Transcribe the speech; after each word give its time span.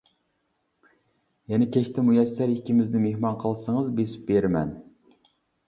يەنە 1.53 1.67
كەچتە 1.75 2.05
مۇيەسسەر 2.09 2.55
ئىككىمىزنى 2.55 3.03
مېھمان 3.05 3.39
قىلسىڭىز 3.47 3.95
بېسىپ 4.01 4.27
بېرىمەن. 4.33 4.77